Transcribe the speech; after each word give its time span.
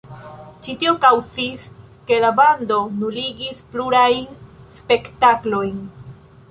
Ĉi 0.67 0.73
tio 0.83 0.93
kaŭzis 1.03 1.67
ke 2.07 2.17
la 2.25 2.31
bando 2.41 2.81
nuligis 3.03 3.61
plurajn 3.75 4.37
spektaklojn. 4.81 5.83